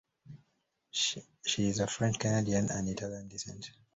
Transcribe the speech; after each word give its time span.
She 0.89 1.21
is 1.67 1.79
of 1.79 1.91
French-Canadian 1.91 2.71
and 2.71 2.89
Italian 2.89 3.27
descent. 3.27 3.69